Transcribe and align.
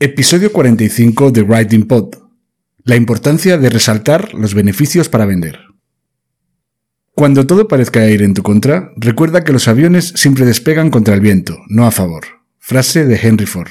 Episodio 0.00 0.50
45 0.52 1.30
de 1.30 1.42
Writing 1.42 1.86
Pod. 1.86 2.16
La 2.82 2.96
importancia 2.96 3.58
de 3.58 3.70
resaltar 3.70 4.34
los 4.34 4.52
beneficios 4.52 5.08
para 5.08 5.24
vender. 5.24 5.60
Cuando 7.12 7.46
todo 7.46 7.68
parezca 7.68 8.04
ir 8.10 8.22
en 8.22 8.34
tu 8.34 8.42
contra, 8.42 8.90
recuerda 8.96 9.44
que 9.44 9.52
los 9.52 9.68
aviones 9.68 10.12
siempre 10.16 10.46
despegan 10.46 10.90
contra 10.90 11.14
el 11.14 11.20
viento, 11.20 11.56
no 11.68 11.86
a 11.86 11.92
favor. 11.92 12.24
Frase 12.58 13.04
de 13.06 13.20
Henry 13.22 13.46
Ford. 13.46 13.70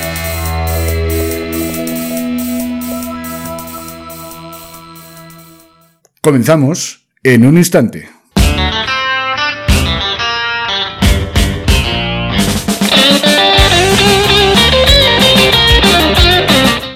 Comenzamos 6.23 7.07
en 7.23 7.47
un 7.47 7.57
instante. 7.57 8.07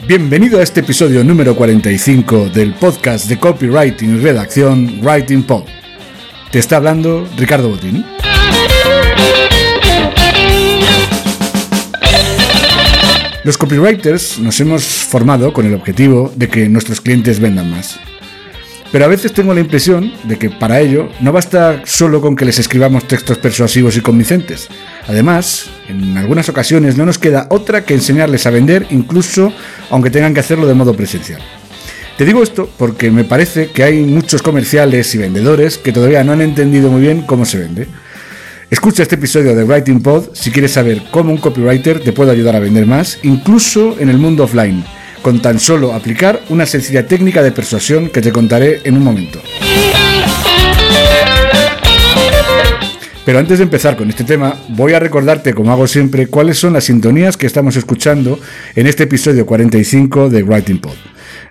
Bienvenido 0.08 0.60
a 0.60 0.62
este 0.62 0.82
episodio 0.82 1.24
número 1.24 1.56
45 1.56 2.50
del 2.50 2.76
podcast 2.76 3.28
de 3.28 3.40
copywriting 3.40 4.18
y 4.18 4.20
redacción 4.20 5.00
Writing 5.02 5.42
Pod. 5.42 5.64
Te 6.52 6.60
está 6.60 6.78
hablando 6.78 7.28
Ricardo 7.36 7.70
Botín. 7.70 8.06
Los 13.44 13.58
copywriters 13.58 14.38
nos 14.38 14.60
hemos 14.60 14.84
formado 14.84 15.52
con 15.52 15.66
el 15.66 15.74
objetivo 15.74 16.32
de 16.36 16.48
que 16.48 16.70
nuestros 16.70 17.02
clientes 17.02 17.40
vendan 17.40 17.72
más. 17.72 18.00
Pero 18.96 19.04
a 19.04 19.10
veces 19.10 19.34
tengo 19.34 19.54
la 19.54 19.60
impresión 19.60 20.14
de 20.24 20.38
que 20.38 20.50
para 20.50 20.80
ello 20.80 21.10
no 21.20 21.34
basta 21.34 21.82
solo 21.84 22.22
con 22.22 22.34
que 22.34 22.46
les 22.46 22.60
escribamos 22.60 23.06
textos 23.06 23.38
persuasivos 23.38 23.98
y 23.98 24.00
convincentes. 24.00 24.70
Además, 25.06 25.66
en 25.90 26.18
algunas 26.18 26.48
ocasiones 26.48 26.96
no 26.96 27.06
nos 27.06 27.20
queda 27.20 27.48
otra 27.50 27.84
que 27.84 27.94
enseñarles 27.94 28.46
a 28.46 28.52
vender 28.52 28.88
incluso 28.92 29.52
aunque 29.90 30.12
tengan 30.12 30.34
que 30.34 30.40
hacerlo 30.40 30.66
de 30.66 30.76
modo 30.76 30.96
presencial. 30.96 31.42
Te 32.18 32.24
digo 32.24 32.42
esto 32.42 32.70
porque 32.78 33.12
me 33.12 33.26
parece 33.26 33.70
que 33.70 33.84
hay 33.84 34.02
muchos 34.02 34.42
comerciales 34.42 35.14
y 35.14 35.18
vendedores 35.18 35.78
que 35.78 35.92
todavía 35.92 36.24
no 36.24 36.32
han 36.32 36.40
entendido 36.40 36.90
muy 36.90 37.02
bien 37.02 37.24
cómo 37.24 37.44
se 37.44 37.58
vende. 37.58 37.90
Escucha 38.70 39.04
este 39.04 39.16
episodio 39.16 39.58
de 39.58 39.66
Writing 39.66 40.02
Pod 40.02 40.30
si 40.32 40.52
quieres 40.52 40.72
saber 40.72 41.02
cómo 41.12 41.34
un 41.34 41.38
copywriter 41.38 42.00
te 42.00 42.14
puede 42.14 42.32
ayudar 42.32 42.56
a 42.56 42.60
vender 42.60 42.86
más, 42.86 43.20
incluso 43.24 43.98
en 44.00 44.08
el 44.08 44.20
mundo 44.20 44.46
offline 44.46 44.86
con 45.26 45.42
tan 45.42 45.60
solo 45.60 45.92
aplicar 45.92 46.44
una 46.50 46.68
sencilla 46.68 47.08
técnica 47.08 47.42
de 47.42 47.52
persuasión 47.52 48.10
que 48.10 48.22
te 48.22 48.32
contaré 48.32 48.82
en 48.84 48.96
un 48.96 49.04
momento. 49.04 49.42
Pero 53.26 53.40
antes 53.40 53.58
de 53.58 53.64
empezar 53.64 53.98
con 53.98 54.08
este 54.08 54.24
tema, 54.24 54.56
voy 54.68 54.94
a 54.94 55.00
recordarte, 55.00 55.56
como 55.56 55.72
hago 55.72 55.88
siempre, 55.88 56.28
cuáles 56.28 56.60
son 56.60 56.74
las 56.74 56.84
sintonías 56.84 57.38
que 57.38 57.48
estamos 57.48 57.76
escuchando 57.76 58.40
en 58.76 58.86
este 58.86 59.06
episodio 59.06 59.48
45 59.48 60.30
de 60.30 60.44
Writing 60.44 60.78
Pod. 60.78 60.94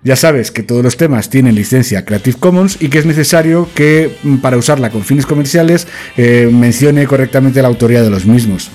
Ya 0.05 0.15
sabes 0.15 0.53
que 0.53 0.63
todos 0.63 0.85
los 0.85 0.97
temas 0.97 1.29
tienen 1.29 1.57
licencia 1.57 2.05
Creative 2.05 2.39
Commons 2.39 2.81
y 2.81 2.91
que 2.91 3.01
es 3.01 3.07
necesario 3.07 3.69
que 3.75 4.19
mm, 4.23 4.37
para 4.37 4.57
usarla 4.57 4.91
con 4.91 5.03
fines 5.03 5.27
comerciales 5.27 5.89
eh, 6.17 6.49
mencione 6.53 7.09
correctamente 7.09 7.61
la 7.61 7.67
autoría 7.67 8.03
de 8.03 8.11
los 8.11 8.25
mismos. 8.25 8.71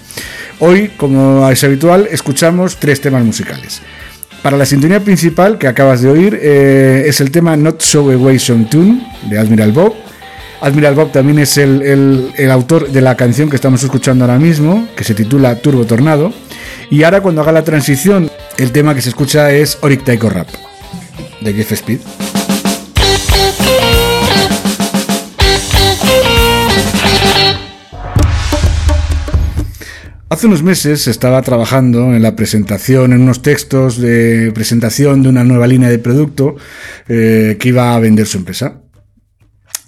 Hoy, 0.60 0.92
como 0.98 1.50
es 1.50 1.64
habitual, 1.64 2.10
escuchamos 2.12 2.82
tres 2.82 3.00
temas 3.00 3.24
musicales. 3.24 3.82
Para 4.42 4.56
la 4.56 4.66
sintonía 4.66 5.02
principal 5.02 5.58
que 5.58 5.68
acabas 5.68 6.02
de 6.02 6.10
oír 6.10 6.40
eh, 6.42 7.04
es 7.08 7.20
el 7.20 7.30
tema 7.30 7.58
Not 7.58 7.82
So 7.82 8.10
Away 8.10 8.40
Some 8.40 8.66
Tune 8.66 9.06
de 9.30 9.38
Admiral 9.38 9.74
Bob. 9.74 9.94
Admiral 10.62 10.96
Bob 10.96 11.12
también 11.12 11.40
es 11.40 11.58
el, 11.58 12.32
el, 12.36 12.52
autor 12.52 12.90
de 12.90 13.02
la 13.02 13.16
canción 13.16 13.50
que 13.50 13.56
estamos 13.56 13.84
escuchando 13.84 14.26
ahora 14.26 14.40
mismo, 14.40 14.88
que 14.96 15.04
se 15.04 15.14
titula 15.14 15.56
Turbo 15.56 15.86
Tornado. 15.86 16.34
Y 16.90 17.04
ahora 17.04 17.22
cuando 17.22 17.42
haga 17.42 17.52
la 17.52 17.64
transición, 17.64 18.30
el 18.58 18.72
tema 18.72 18.96
que 18.96 19.02
se 19.02 19.10
escucha 19.10 19.52
es 19.52 19.78
Oric 19.82 20.04
Taiko 20.04 20.30
Rap, 20.30 20.48
de 21.42 21.54
Jeff 21.54 21.72
Speed. 21.74 22.00
Hace 30.40 30.48
unos 30.48 30.64
meses 30.64 31.06
estaba 31.08 31.42
trabajando 31.42 32.16
en 32.16 32.22
la 32.22 32.38
presentación, 32.38 33.12
en 33.12 33.24
unos 33.24 33.42
textos 33.42 33.98
de 33.98 34.54
presentación 34.56 35.22
de 35.22 35.28
una 35.28 35.44
nueva 35.44 35.68
línea 35.68 35.90
de 35.90 36.00
producto 36.00 36.56
eh, 37.10 37.58
que 37.60 37.68
iba 37.68 37.94
a 37.94 38.00
vender 38.00 38.26
su 38.26 38.38
empresa. 38.38 38.82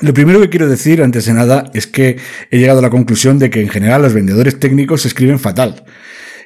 Lo 0.02 0.14
primero 0.14 0.42
que 0.42 0.50
quiero 0.50 0.68
decir, 0.68 1.02
antes 1.02 1.24
de 1.24 1.34
nada, 1.36 1.72
es 1.74 1.88
que 1.88 2.18
he 2.50 2.58
llegado 2.60 2.80
a 2.80 2.82
la 2.82 2.90
conclusión 2.90 3.40
de 3.40 3.50
que 3.50 3.62
en 3.62 3.70
general 3.70 4.02
los 4.02 4.14
vendedores 4.14 4.60
técnicos 4.60 5.06
escriben 5.06 5.40
fatal. 5.40 5.86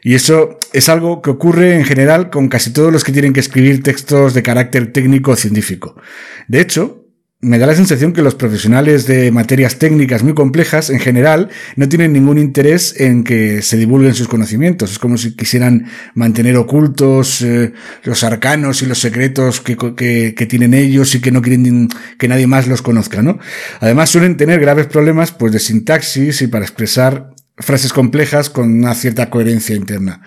Y 0.04 0.14
eso 0.14 0.60
es 0.72 0.88
algo 0.88 1.24
que 1.24 1.32
ocurre 1.32 1.74
en 1.74 1.84
general 1.84 2.30
con 2.30 2.48
casi 2.48 2.72
todos 2.72 2.94
los 2.94 3.04
que 3.04 3.12
tienen 3.12 3.34
que 3.34 3.40
escribir 3.40 3.82
textos 3.82 4.36
de 4.36 4.44
carácter 4.44 4.94
técnico 4.94 5.32
o 5.32 5.36
científico. 5.36 6.00
De 6.48 6.62
hecho, 6.62 7.05
me 7.46 7.60
da 7.60 7.68
la 7.68 7.76
sensación 7.76 8.12
que 8.12 8.24
los 8.24 8.34
profesionales 8.34 9.06
de 9.06 9.32
materias 9.32 9.78
técnicas 9.78 10.24
muy 10.24 10.34
complejas, 10.34 10.90
en 10.90 11.00
general, 11.00 11.50
no 11.76 11.88
tienen 11.88 12.12
ningún 12.12 12.40
interés 12.40 13.00
en 13.00 13.24
que 13.24 13.62
se 13.62 13.78
divulguen 13.78 14.16
sus 14.16 14.28
conocimientos. 14.28 14.92
Es 14.92 15.00
como 15.00 15.18
si 15.18 15.36
quisieran 15.36 15.86
mantener 16.16 16.58
ocultos 16.58 17.42
eh, 17.42 17.72
los 18.04 18.24
arcanos 18.24 18.82
y 18.82 18.88
los 18.88 18.98
secretos 18.98 19.62
que, 19.62 19.78
que, 19.78 20.34
que, 20.36 20.46
tienen 20.48 20.74
ellos 20.74 21.14
y 21.14 21.22
que 21.22 21.32
no 21.32 21.44
quieren 21.44 21.88
que 22.18 22.28
nadie 22.28 22.48
más 22.48 22.68
los 22.68 22.82
conozca, 22.82 23.22
¿no? 23.22 23.38
Además, 23.80 24.10
suelen 24.10 24.38
tener 24.38 24.60
graves 24.60 24.88
problemas, 24.88 25.32
pues, 25.32 25.54
de 25.54 25.60
sintaxis 25.60 26.42
y 26.42 26.48
para 26.48 26.66
expresar 26.66 27.36
frases 27.58 27.94
complejas 27.94 28.50
con 28.50 28.72
una 28.72 28.96
cierta 28.96 29.30
coherencia 29.30 29.76
interna. 29.76 30.22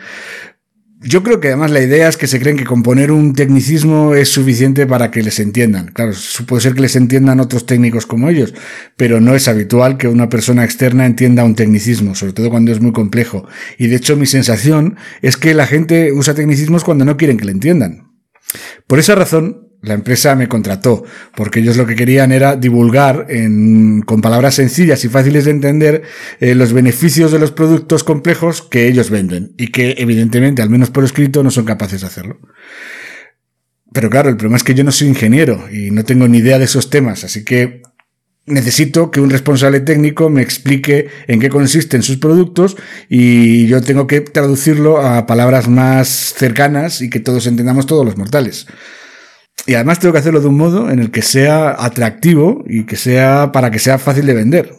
Yo 1.01 1.23
creo 1.23 1.39
que 1.39 1.49
además 1.49 1.71
la 1.71 1.81
idea 1.81 2.09
es 2.09 2.17
que 2.17 2.27
se 2.27 2.41
creen 2.41 2.57
que 2.57 2.65
componer 2.65 3.13
un 3.13 3.33
tecnicismo 3.33 4.17
es 4.17 4.31
suficiente 4.31 4.85
para 4.85 5.13
que 5.13 5.23
les 5.23 5.39
entiendan. 5.39 5.93
Claro, 5.93 6.13
puede 6.47 6.61
ser 6.61 6.75
que 6.75 6.81
les 6.81 6.97
entiendan 6.97 7.39
otros 7.39 7.67
técnicos 7.67 8.05
como 8.05 8.29
ellos, 8.29 8.53
pero 8.97 9.21
no 9.21 9.37
es 9.37 9.47
habitual 9.47 9.97
que 9.97 10.09
una 10.09 10.29
persona 10.29 10.65
externa 10.65 11.07
entienda 11.07 11.45
un 11.45 11.55
tecnicismo, 11.55 12.17
sobre 12.17 12.33
todo 12.33 12.51
cuando 12.51 12.73
es 12.73 12.81
muy 12.81 12.91
complejo. 12.91 13.47
Y 13.79 13.87
de 13.87 13.95
hecho 13.95 14.17
mi 14.17 14.27
sensación 14.27 14.97
es 15.23 15.37
que 15.37 15.55
la 15.55 15.69
gente 15.69 16.13
usa 16.13 16.35
tecnicismos 16.35 16.83
cuando 16.83 17.05
no 17.05 17.17
quieren 17.17 17.37
que 17.37 17.45
le 17.45 17.53
entiendan. 17.53 18.11
Por 18.89 18.99
esa 18.99 19.15
razón, 19.15 19.68
la 19.81 19.95
empresa 19.95 20.35
me 20.35 20.49
contrató, 20.49 21.05
porque 21.37 21.61
ellos 21.61 21.77
lo 21.77 21.87
que 21.87 21.95
querían 21.95 22.33
era 22.33 22.57
divulgar 22.57 23.27
en, 23.29 24.03
con 24.03 24.21
palabras 24.21 24.57
sencillas 24.57 25.05
y 25.05 25.09
fáciles 25.09 25.45
de 25.45 25.53
entender 25.53 26.03
eh, 26.41 26.55
los 26.55 26.73
beneficios 26.73 27.31
de 27.31 27.39
los 27.39 27.53
productos 27.53 28.03
complejos 28.03 28.63
que 28.63 28.89
ellos 28.89 29.11
venden 29.11 29.53
y 29.57 29.69
que 29.69 29.95
evidentemente, 29.99 30.63
al 30.63 30.71
menos 30.71 30.91
por 30.91 31.05
escrito, 31.05 31.43
no 31.43 31.51
son 31.51 31.65
capaces 31.65 32.01
de 32.01 32.07
hacerlo. 32.09 32.41
Pero 33.93 34.11
claro, 34.11 34.29
el 34.29 34.37
problema 34.37 34.57
es 34.57 34.65
que 34.65 34.75
yo 34.75 34.85
no 34.85 34.93
soy 34.93 35.09
ingeniero 35.09 35.69
y 35.73 35.91
no 35.91 36.05
tengo 36.05 36.27
ni 36.29 36.39
idea 36.39 36.59
de 36.59 36.65
esos 36.65 36.91
temas, 36.91 37.25
así 37.25 37.45
que 37.45 37.83
necesito 38.49 39.11
que 39.11 39.21
un 39.21 39.31
responsable 39.31 39.81
técnico 39.81 40.31
me 40.31 40.43
explique 40.43 41.09
en 41.27 41.39
qué 41.41 41.51
consisten 41.51 42.03
sus 42.03 42.17
productos 42.17 42.77
y 43.09 43.67
yo 43.67 43.81
tengo 43.83 44.07
que 44.07 44.21
traducirlo 44.23 45.01
a 45.01 45.27
palabras 45.27 45.69
más 45.69 46.09
cercanas 46.09 47.01
y 47.01 47.11
que 47.11 47.21
todos 47.21 47.47
entendamos 47.47 47.87
todos 47.87 48.05
los 48.05 48.17
mortales. 48.17 48.67
Y 49.67 49.75
además 49.75 49.99
tengo 49.99 50.13
que 50.13 50.21
hacerlo 50.21 50.41
de 50.41 50.49
un 50.49 50.57
modo 50.57 50.91
en 50.91 50.99
el 50.99 51.11
que 51.11 51.23
sea 51.23 51.77
atractivo 51.79 52.65
y 52.67 52.85
que 52.85 52.97
sea 52.97 53.53
para 53.53 53.71
que 53.71 53.79
sea 53.79 53.99
fácil 53.99 54.27
de 54.27 54.35
vender. 54.35 54.75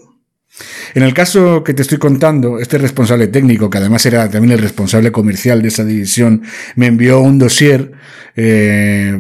En 0.94 1.04
el 1.04 1.14
caso 1.14 1.64
que 1.64 1.74
te 1.74 1.84
estoy 1.84 2.00
contando, 2.00 2.60
este 2.60 2.78
responsable 2.78 3.28
técnico, 3.28 3.70
que 3.70 3.78
además 3.78 4.06
era 4.06 4.30
también 4.30 4.54
el 4.54 4.60
responsable 4.60 5.12
comercial 5.12 5.62
de 5.62 5.68
esa 5.68 5.86
división, 5.86 6.44
me 6.76 6.88
envió 6.88 7.22
un 7.22 7.38
dossier 7.38 7.92
eh, 8.36 9.18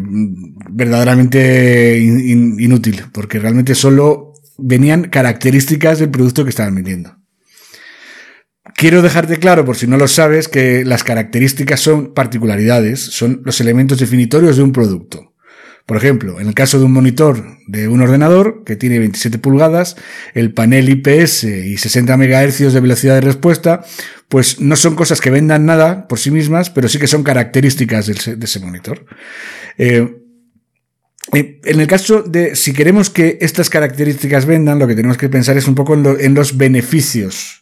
verdaderamente 0.69 1.97
inútil, 1.99 3.03
porque 3.13 3.39
realmente 3.39 3.75
solo 3.75 4.33
venían 4.57 5.03
características 5.03 5.99
del 5.99 6.09
producto 6.09 6.43
que 6.43 6.49
estaban 6.49 6.75
vendiendo. 6.75 7.15
Quiero 8.75 9.01
dejarte 9.01 9.37
claro, 9.37 9.65
por 9.65 9.75
si 9.75 9.87
no 9.87 9.97
lo 9.97 10.07
sabes, 10.07 10.47
que 10.47 10.85
las 10.85 11.03
características 11.03 11.79
son 11.79 12.13
particularidades, 12.13 12.99
son 12.99 13.41
los 13.43 13.59
elementos 13.61 13.99
definitorios 13.99 14.57
de 14.57 14.63
un 14.63 14.71
producto. 14.71 15.28
Por 15.89 15.97
ejemplo, 15.97 16.39
en 16.39 16.47
el 16.47 16.53
caso 16.53 16.77
de 16.77 16.85
un 16.85 16.93
monitor 16.93 17.57
de 17.65 17.87
un 17.87 17.99
ordenador 17.99 18.63
que 18.63 18.75
tiene 18.75 18.99
27 18.99 19.39
pulgadas, 19.39 19.95
el 20.35 20.53
panel 20.53 20.87
IPS 20.87 21.45
y 21.45 21.77
60 21.79 22.15
MHz 22.15 22.71
de 22.71 22.79
velocidad 22.79 23.15
de 23.15 23.21
respuesta, 23.21 23.83
pues 24.27 24.61
no 24.61 24.75
son 24.75 24.93
cosas 24.93 25.19
que 25.19 25.31
vendan 25.31 25.65
nada 25.65 26.07
por 26.07 26.19
sí 26.19 26.29
mismas, 26.29 26.69
pero 26.69 26.89
sí 26.89 26.99
que 26.99 27.07
son 27.07 27.23
características 27.23 28.05
de 28.05 28.37
ese, 28.39 28.59
monitor. 28.59 29.03
Eh, 29.79 30.15
eh, 31.33 31.59
en 31.63 31.79
el 31.79 31.87
caso 31.87 32.21
de, 32.21 32.55
si 32.55 32.71
queremos 32.71 33.09
que 33.09 33.39
estas 33.41 33.71
características 33.71 34.45
vendan, 34.45 34.77
lo 34.77 34.85
que 34.85 34.93
tenemos 34.93 35.17
que 35.17 35.27
pensar 35.27 35.57
es 35.57 35.67
un 35.67 35.73
poco 35.73 35.95
en 35.95 36.35
los 36.35 36.55
beneficios 36.55 37.58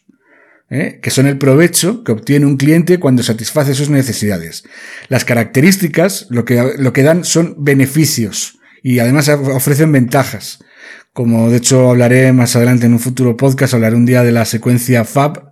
¿eh? 0.70 1.00
que 1.02 1.10
son 1.10 1.26
el 1.26 1.38
provecho 1.38 2.04
que 2.04 2.12
obtiene 2.12 2.46
un 2.46 2.56
cliente 2.56 2.98
cuando 2.98 3.22
satisface 3.22 3.74
sus 3.74 3.90
necesidades. 3.90 4.64
Las 5.08 5.24
características 5.24 6.26
lo 6.30 6.44
que, 6.44 6.74
lo 6.78 6.92
que 6.92 7.02
dan 7.02 7.24
son 7.24 7.56
beneficios 7.58 8.58
y 8.82 8.98
además 8.98 9.28
ofrecen 9.28 9.92
ventajas. 9.92 10.64
Como 11.12 11.50
de 11.50 11.58
hecho 11.58 11.90
hablaré 11.90 12.32
más 12.32 12.54
adelante 12.54 12.86
en 12.86 12.92
un 12.92 13.00
futuro 13.00 13.36
podcast, 13.36 13.74
hablaré 13.74 13.96
un 13.96 14.06
día 14.06 14.22
de 14.22 14.32
la 14.32 14.44
secuencia 14.44 15.04
FAB, 15.04 15.50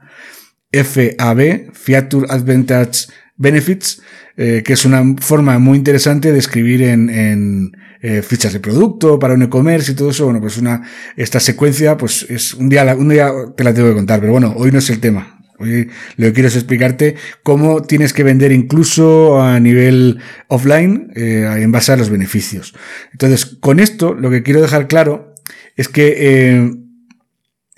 FAB, 0.73 1.73
Feature 1.73 2.27
Advantage 2.29 3.07
Benefits, 3.37 4.03
eh, 4.37 4.63
que 4.65 4.73
es 4.73 4.85
una 4.85 5.03
forma 5.21 5.59
muy 5.59 5.79
interesante 5.79 6.33
de 6.33 6.39
escribir 6.39 6.83
en, 6.83 7.11
en 7.11 7.77
eh, 8.01 8.23
fichas 8.23 8.53
de 8.53 8.61
producto 8.61 9.19
para 9.19 9.35
un 9.35 9.43
e-commerce 9.43 9.93
y 9.93 9.95
todo 9.95 10.11
eso. 10.11 10.25
Bueno, 10.25 10.41
pues 10.41 10.59
una, 10.59 10.83
esta 11.17 11.41
secuencia, 11.41 11.97
pues 11.97 12.27
es 12.29 12.55
un 12.55 12.69
día, 12.69 12.95
un 12.95 13.09
día 13.09 13.33
te 13.57 13.65
la 13.65 13.75
tengo 13.75 13.89
que 13.89 13.95
contar, 13.95 14.21
pero 14.21 14.33
bueno, 14.33 14.55
hoy 14.57 14.71
no 14.71 14.79
es 14.79 14.91
el 14.91 15.01
tema. 15.01 15.41
Hoy 15.59 15.89
lo 16.17 16.27
que 16.27 16.33
quiero 16.35 16.49
es 16.49 16.57
explicarte 16.57 17.17
cómo 17.43 17.83
tienes 17.83 18.13
que 18.13 18.23
vender 18.23 18.53
incluso 18.53 19.41
a 19.41 19.59
nivel 19.59 20.19
offline 20.49 21.11
eh, 21.17 21.49
en 21.59 21.73
base 21.73 21.93
a 21.93 21.97
los 21.97 22.11
beneficios. 22.11 22.75
Entonces, 23.13 23.47
con 23.47 23.81
esto 23.81 24.15
lo 24.15 24.31
que 24.31 24.43
quiero 24.43 24.61
dejar 24.61 24.87
claro 24.87 25.35
es 25.77 25.89
que 25.89 26.15
eh, 26.19 26.71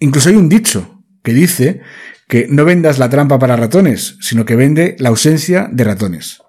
incluso 0.00 0.28
hay 0.28 0.36
un 0.36 0.48
dicho 0.48 0.97
que 1.28 1.34
dice 1.34 1.80
que 2.26 2.46
no 2.48 2.64
vendas 2.64 2.98
la 2.98 3.10
trampa 3.10 3.38
para 3.38 3.54
ratones, 3.54 4.16
sino 4.22 4.46
que 4.46 4.56
vende 4.56 4.96
la 4.98 5.10
ausencia 5.10 5.68
de 5.70 5.84
ratones. 5.84 6.40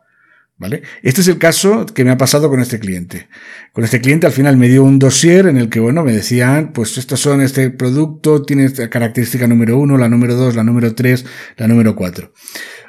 ¿Vale? 0.58 0.84
Este 1.04 1.20
es 1.20 1.28
el 1.28 1.38
caso 1.38 1.86
que 1.86 2.06
me 2.06 2.12
ha 2.12 2.18
pasado 2.18 2.50
con 2.50 2.62
este 2.62 2.80
cliente. 2.80 3.28
Con 3.74 3.84
este 3.84 4.00
cliente 4.00 4.26
al 4.26 4.32
final 4.32 4.56
me 4.56 4.70
dio 4.70 4.84
un 4.84 4.98
dossier 4.98 5.48
en 5.48 5.58
el 5.58 5.68
que, 5.68 5.82
bueno, 5.82 6.04
me 6.04 6.14
decían, 6.14 6.72
pues 6.72 6.98
estos 6.98 7.20
son 7.20 7.42
este 7.42 7.70
producto, 7.72 8.44
tiene 8.44 8.64
esta 8.66 8.90
característica 8.90 9.48
número 9.48 9.78
uno, 9.78 9.98
la 9.98 10.08
número 10.08 10.36
dos, 10.36 10.56
la 10.56 10.64
número 10.64 10.96
tres, 10.96 11.26
la 11.58 11.68
número 11.68 11.96
cuatro. 11.96 12.32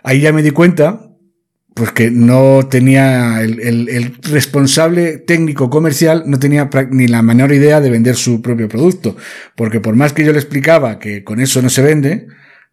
Ahí 0.05 0.21
ya 0.21 0.33
me 0.33 0.43
di 0.43 0.53
cuenta, 0.53 1.10
pues 1.75 1.93
que 1.93 2.11
no 2.11 2.67
tenía 2.69 3.41
el, 3.43 3.89
el, 3.89 4.17
responsable 4.23 5.19
técnico 5.19 5.71
comercial 5.71 6.25
no 6.27 6.39
tenía 6.39 6.69
ni 6.91 7.07
la 7.07 7.23
menor 7.23 7.53
idea 7.53 7.81
de 7.81 7.91
vender 7.91 8.17
su 8.17 8.43
propio 8.43 8.69
producto. 8.69 9.17
Porque 9.57 9.81
por 9.81 9.95
más 9.97 10.13
que 10.13 10.25
yo 10.25 10.33
le 10.33 10.39
explicaba 10.39 10.99
que 10.99 11.23
con 11.25 11.41
eso 11.41 11.63
no 11.63 11.71
se 11.71 11.83
vende, 11.83 12.27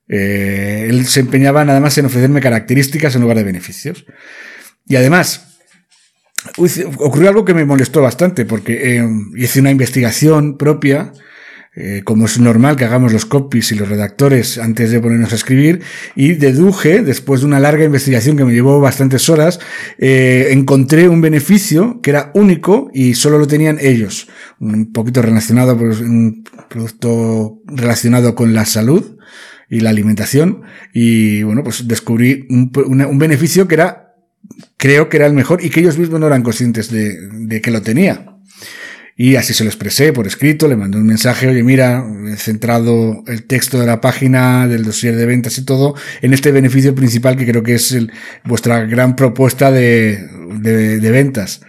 eh, 0.09 0.87
él 0.89 1.05
se 1.05 1.19
empeñaba 1.19 1.65
nada 1.65 1.79
más 1.79 1.97
en 1.97 2.05
ofrecerme 2.05 2.41
características 2.41 3.15
en 3.15 3.21
lugar 3.21 3.37
de 3.37 3.43
beneficios. 3.43 4.05
Y 4.87 4.95
además, 4.95 5.57
ocurrió 6.97 7.29
algo 7.29 7.45
que 7.45 7.53
me 7.53 7.65
molestó 7.65 8.01
bastante, 8.01 8.45
porque 8.45 8.97
eh, 8.97 9.07
hice 9.35 9.59
una 9.59 9.71
investigación 9.71 10.57
propia, 10.57 11.11
eh, 11.79 12.01
como 12.03 12.25
es 12.25 12.39
normal 12.39 12.75
que 12.75 12.85
hagamos 12.85 13.13
los 13.13 13.25
copies 13.25 13.71
y 13.71 13.75
los 13.75 13.87
redactores 13.87 14.57
antes 14.57 14.91
de 14.91 14.99
ponernos 14.99 15.31
a 15.31 15.35
escribir, 15.35 15.81
y 16.15 16.33
deduje, 16.33 17.03
después 17.03 17.41
de 17.41 17.47
una 17.47 17.59
larga 17.59 17.85
investigación 17.85 18.35
que 18.35 18.43
me 18.43 18.53
llevó 18.53 18.79
bastantes 18.79 19.29
horas, 19.29 19.59
eh, 19.99 20.47
encontré 20.51 21.07
un 21.07 21.21
beneficio 21.21 22.01
que 22.01 22.09
era 22.09 22.31
único 22.33 22.89
y 22.93 23.13
solo 23.13 23.37
lo 23.37 23.47
tenían 23.47 23.77
ellos. 23.79 24.27
Un 24.59 24.91
poquito 24.91 25.21
relacionado, 25.21 25.77
pues, 25.77 26.01
un 26.01 26.43
producto 26.69 27.61
relacionado 27.67 28.33
con 28.33 28.53
la 28.53 28.65
salud 28.65 29.17
y 29.69 29.81
la 29.81 29.91
alimentación, 29.91 30.63
y 30.93 31.43
bueno, 31.43 31.63
pues 31.63 31.87
descubrí 31.87 32.47
un, 32.49 32.71
un 32.75 33.17
beneficio 33.19 33.67
que 33.67 33.75
era 33.75 34.07
creo 34.77 35.09
que 35.09 35.17
era 35.17 35.25
el 35.25 35.33
mejor 35.33 35.63
y 35.63 35.69
que 35.69 35.79
ellos 35.79 35.97
mismos 35.97 36.19
no 36.19 36.27
eran 36.27 36.43
conscientes 36.43 36.89
de, 36.91 37.61
que 37.61 37.71
lo 37.71 37.81
tenía. 37.81 38.36
Y 39.17 39.35
así 39.35 39.53
se 39.53 39.63
lo 39.63 39.69
expresé 39.69 40.13
por 40.13 40.27
escrito, 40.27 40.67
le 40.67 40.75
mandé 40.75 40.97
un 40.97 41.07
mensaje, 41.07 41.47
oye, 41.47 41.63
mira, 41.63 42.05
he 42.31 42.35
centrado 42.35 43.23
el 43.25 43.45
texto 43.45 43.79
de 43.79 43.87
la 43.87 43.99
página, 43.99 44.67
del 44.67 44.85
dossier 44.85 45.15
de 45.15 45.25
ventas 45.25 45.57
y 45.57 45.65
todo, 45.65 45.95
en 46.21 46.35
este 46.35 46.51
beneficio 46.51 46.93
principal 46.93 47.35
que 47.35 47.47
creo 47.47 47.63
que 47.63 47.73
es 47.73 47.97
vuestra 48.45 48.81
gran 48.85 49.15
propuesta 49.15 49.71
de, 49.71 50.19
de 50.61 51.11
ventas. 51.11 51.61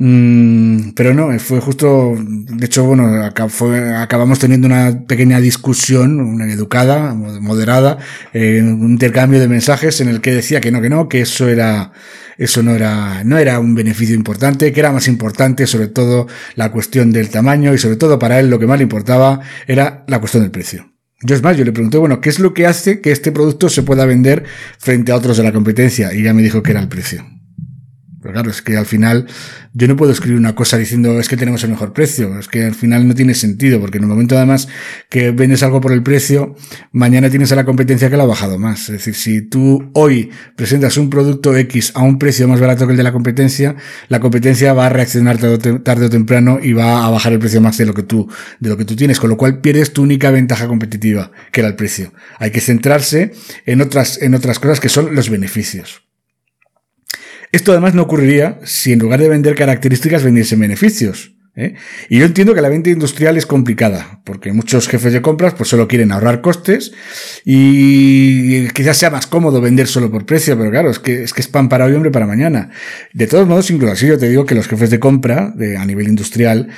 Mm, 0.00 0.90
pero 0.94 1.12
no, 1.12 1.36
fue 1.40 1.60
justo, 1.60 2.14
de 2.16 2.66
hecho, 2.66 2.84
bueno, 2.84 3.24
acabamos 3.24 4.38
teniendo 4.38 4.68
una 4.68 5.04
pequeña 5.08 5.40
discusión, 5.40 6.20
una 6.20 6.50
educada, 6.52 7.14
moderada, 7.14 7.98
eh, 8.32 8.62
un 8.62 8.92
intercambio 8.92 9.40
de 9.40 9.48
mensajes 9.48 10.00
en 10.00 10.08
el 10.08 10.20
que 10.20 10.32
decía 10.32 10.60
que 10.60 10.70
no, 10.70 10.80
que 10.80 10.88
no, 10.88 11.08
que 11.08 11.22
eso 11.22 11.48
era, 11.48 11.90
eso 12.38 12.62
no 12.62 12.74
era, 12.74 13.24
no 13.24 13.36
era 13.36 13.58
un 13.58 13.74
beneficio 13.74 14.14
importante, 14.14 14.72
que 14.72 14.80
era 14.80 14.92
más 14.92 15.08
importante 15.08 15.66
sobre 15.66 15.88
todo 15.88 16.28
la 16.54 16.70
cuestión 16.70 17.12
del 17.12 17.28
tamaño 17.28 17.74
y 17.74 17.78
sobre 17.78 17.96
todo 17.96 18.18
para 18.18 18.38
él 18.38 18.48
lo 18.48 18.58
que 18.58 18.66
más 18.66 18.78
le 18.78 18.84
importaba 18.84 19.40
era 19.66 20.04
la 20.06 20.20
cuestión 20.20 20.44
del 20.44 20.52
precio. 20.52 20.92
Yo 21.20 21.34
es 21.34 21.42
más, 21.42 21.56
yo 21.56 21.64
le 21.64 21.72
pregunté, 21.72 21.98
bueno, 21.98 22.20
¿qué 22.20 22.28
es 22.28 22.38
lo 22.38 22.54
que 22.54 22.66
hace 22.66 23.00
que 23.00 23.10
este 23.10 23.32
producto 23.32 23.68
se 23.68 23.82
pueda 23.82 24.06
vender 24.06 24.44
frente 24.78 25.10
a 25.10 25.16
otros 25.16 25.36
de 25.36 25.42
la 25.42 25.52
competencia? 25.52 26.14
Y 26.14 26.22
ya 26.22 26.32
me 26.32 26.42
dijo 26.42 26.62
que 26.62 26.70
era 26.70 26.80
el 26.80 26.88
precio. 26.88 27.26
Pero 28.20 28.34
claro, 28.34 28.50
es 28.50 28.62
que 28.62 28.76
al 28.76 28.86
final 28.86 29.26
yo 29.74 29.86
no 29.86 29.96
puedo 29.96 30.10
escribir 30.10 30.38
una 30.38 30.54
cosa 30.56 30.76
diciendo 30.76 31.20
es 31.20 31.28
que 31.28 31.36
tenemos 31.36 31.62
el 31.62 31.70
mejor 31.70 31.92
precio. 31.92 32.36
Es 32.38 32.48
que 32.48 32.64
al 32.64 32.74
final 32.74 33.06
no 33.06 33.14
tiene 33.14 33.34
sentido, 33.34 33.80
porque 33.80 33.98
en 33.98 34.04
el 34.04 34.08
momento 34.08 34.36
además 34.36 34.68
que 35.08 35.30
vendes 35.30 35.62
algo 35.62 35.80
por 35.80 35.92
el 35.92 36.02
precio, 36.02 36.56
mañana 36.90 37.30
tienes 37.30 37.52
a 37.52 37.56
la 37.56 37.64
competencia 37.64 38.10
que 38.10 38.16
lo 38.16 38.24
ha 38.24 38.26
bajado 38.26 38.58
más. 38.58 38.88
Es 38.88 39.04
decir, 39.04 39.14
si 39.14 39.42
tú 39.42 39.90
hoy 39.94 40.30
presentas 40.56 40.96
un 40.96 41.10
producto 41.10 41.56
X 41.56 41.92
a 41.94 42.02
un 42.02 42.18
precio 42.18 42.48
más 42.48 42.60
barato 42.60 42.86
que 42.86 42.92
el 42.92 42.96
de 42.96 43.04
la 43.04 43.12
competencia, 43.12 43.76
la 44.08 44.18
competencia 44.18 44.72
va 44.72 44.86
a 44.86 44.88
reaccionar 44.88 45.38
tarde 45.38 46.06
o 46.06 46.10
temprano 46.10 46.58
y 46.60 46.72
va 46.72 47.06
a 47.06 47.10
bajar 47.10 47.32
el 47.32 47.38
precio 47.38 47.60
más 47.60 47.78
de 47.78 47.86
lo 47.86 47.94
que 47.94 48.02
tú, 48.02 48.28
de 48.58 48.68
lo 48.68 48.76
que 48.76 48.84
tú 48.84 48.96
tienes, 48.96 49.20
con 49.20 49.30
lo 49.30 49.36
cual 49.36 49.60
pierdes 49.60 49.92
tu 49.92 50.02
única 50.02 50.30
ventaja 50.30 50.66
competitiva, 50.66 51.30
que 51.52 51.60
era 51.60 51.68
el 51.68 51.76
precio. 51.76 52.12
Hay 52.38 52.50
que 52.50 52.60
centrarse 52.60 53.32
en 53.64 53.80
otras, 53.80 54.20
en 54.20 54.34
otras 54.34 54.58
cosas 54.58 54.80
que 54.80 54.88
son 54.88 55.14
los 55.14 55.30
beneficios. 55.30 56.07
Esto 57.52 57.72
además 57.72 57.94
no 57.94 58.02
ocurriría 58.02 58.58
si 58.64 58.92
en 58.92 58.98
lugar 58.98 59.20
de 59.20 59.28
vender 59.28 59.54
características 59.54 60.22
vendiesen 60.22 60.60
beneficios. 60.60 61.34
¿eh? 61.56 61.74
Y 62.08 62.18
yo 62.18 62.24
entiendo 62.24 62.54
que 62.54 62.60
la 62.60 62.68
venta 62.68 62.90
industrial 62.90 63.36
es 63.36 63.46
complicada, 63.46 64.20
porque 64.24 64.52
muchos 64.52 64.88
jefes 64.88 65.12
de 65.12 65.22
compras 65.22 65.54
pues 65.54 65.68
solo 65.68 65.88
quieren 65.88 66.12
ahorrar 66.12 66.40
costes 66.40 66.92
y 67.44 68.68
quizás 68.68 68.96
sea 68.96 69.10
más 69.10 69.26
cómodo 69.26 69.60
vender 69.60 69.86
solo 69.86 70.10
por 70.10 70.24
precio, 70.24 70.56
pero 70.56 70.70
claro, 70.70 70.90
es 70.90 70.98
que 70.98 71.24
es, 71.24 71.32
que 71.32 71.40
es 71.40 71.48
pan 71.48 71.68
para 71.68 71.84
hoy, 71.84 71.94
hombre 71.94 72.10
para 72.10 72.26
mañana. 72.26 72.70
De 73.12 73.26
todos 73.26 73.46
modos, 73.46 73.70
incluso 73.70 73.92
así 73.92 74.06
yo 74.06 74.18
te 74.18 74.28
digo 74.28 74.46
que 74.46 74.54
los 74.54 74.68
jefes 74.68 74.90
de 74.90 75.00
compra 75.00 75.52
de, 75.54 75.76
a 75.76 75.84
nivel 75.84 76.08
industrial 76.08 76.68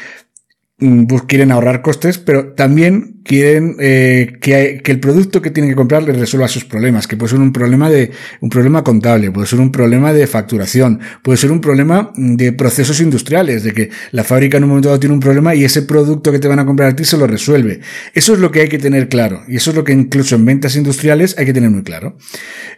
pues 0.80 1.22
quieren 1.22 1.52
ahorrar 1.52 1.82
costes, 1.82 2.16
pero 2.16 2.54
también 2.54 3.20
quieren 3.22 3.76
eh, 3.80 4.38
que, 4.40 4.80
el 4.82 5.00
producto 5.00 5.42
que 5.42 5.50
tienen 5.50 5.70
que 5.70 5.76
comprar 5.76 6.02
les 6.02 6.18
resuelva 6.18 6.48
sus 6.48 6.64
problemas, 6.64 7.06
que 7.06 7.18
puede 7.18 7.30
ser 7.30 7.38
un 7.38 7.52
problema 7.52 7.90
de 7.90 8.12
un 8.40 8.48
problema 8.48 8.82
contable, 8.82 9.30
puede 9.30 9.46
ser 9.46 9.60
un 9.60 9.70
problema 9.70 10.14
de 10.14 10.26
facturación, 10.26 11.00
puede 11.22 11.36
ser 11.36 11.52
un 11.52 11.60
problema 11.60 12.12
de 12.16 12.52
procesos 12.52 13.00
industriales, 13.00 13.62
de 13.62 13.72
que 13.72 13.90
la 14.12 14.24
fábrica 14.24 14.56
en 14.56 14.64
un 14.64 14.70
momento 14.70 14.88
dado 14.88 15.00
tiene 15.00 15.14
un 15.14 15.20
problema 15.20 15.54
y 15.54 15.64
ese 15.64 15.82
producto 15.82 16.32
que 16.32 16.38
te 16.38 16.48
van 16.48 16.58
a 16.58 16.66
comprar 16.66 16.90
a 16.90 16.96
ti 16.96 17.04
se 17.04 17.18
lo 17.18 17.26
resuelve. 17.26 17.80
Eso 18.14 18.32
es 18.32 18.38
lo 18.38 18.50
que 18.50 18.60
hay 18.60 18.68
que 18.68 18.78
tener 18.78 19.08
claro 19.08 19.42
y 19.48 19.56
eso 19.56 19.70
es 19.70 19.76
lo 19.76 19.84
que 19.84 19.92
incluso 19.92 20.34
en 20.36 20.46
ventas 20.46 20.76
industriales 20.76 21.36
hay 21.36 21.44
que 21.44 21.52
tener 21.52 21.70
muy 21.70 21.82
claro. 21.82 22.16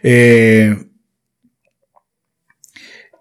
Eh, 0.03 0.75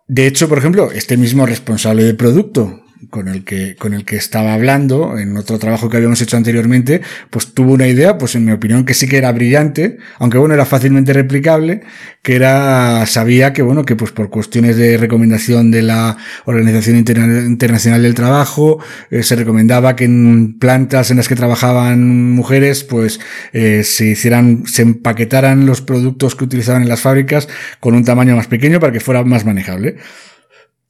de 0.09 0.27
hecho, 0.27 0.49
por 0.49 0.59
ejemplo, 0.59 0.91
este 0.91 1.17
mismo 1.17 1.47
responsable 1.47 2.03
de 2.03 2.15
producto 2.15 2.82
con 3.11 3.29
el 3.29 3.45
que, 3.45 3.77
con 3.77 3.95
el 3.95 4.05
que 4.05 4.17
estaba 4.17 4.55
hablando 4.55 5.19
en 5.19 5.37
otro 5.37 5.59
trabajo 5.59 5.89
que 5.89 5.97
habíamos 5.97 6.21
hecho 6.21 6.37
anteriormente, 6.37 7.01
pues 7.31 7.55
tuvo 7.55 7.73
una 7.73 7.89
idea, 7.89 8.19
pues 8.19 8.35
en 8.35 8.45
mi 8.45 8.53
opinión 8.53 8.85
que 8.85 8.95
sí 8.95 9.09
que 9.09 9.19
era 9.19 9.33
brillante, 9.33 9.99
aunque 10.19 10.39
bueno, 10.39 10.55
era 10.55 10.65
fácilmente 10.65 11.13
replicable, 11.13 11.83
que 12.23 12.37
era, 12.37 13.05
sabía 13.07 13.53
que 13.53 13.63
bueno, 13.63 13.85
que 13.85 13.97
pues 13.97 14.13
por 14.13 14.31
cuestiones 14.31 14.77
de 14.77 14.97
recomendación 14.97 15.71
de 15.71 15.83
la 15.83 16.17
Organización 16.45 16.97
Internacional 16.97 18.03
del 18.03 18.15
Trabajo, 18.15 18.79
eh, 19.11 19.23
se 19.23 19.37
recomendaba 19.37 19.97
que 19.97 20.05
en 20.05 20.59
plantas 20.59 21.11
en 21.11 21.17
las 21.17 21.29
que 21.29 21.37
trabajaban 21.37 22.33
mujeres, 22.33 22.85
pues 22.85 23.21
eh, 23.53 23.83
se 23.85 24.07
hicieran, 24.07 24.65
se 24.67 24.83
empaquetaran 24.83 25.67
los 25.67 25.81
productos 25.81 26.35
que 26.35 26.45
utilizaban 26.45 26.83
en 26.83 26.89
las 26.89 27.01
fábricas 27.01 27.49
con 27.81 27.95
un 27.95 28.05
tamaño 28.05 28.37
más 28.37 28.47
pequeño 28.47 28.81
para 28.81 28.93
que 28.93 29.01
fuera 29.01 29.25
más 29.25 29.45
manejable. 29.45 29.97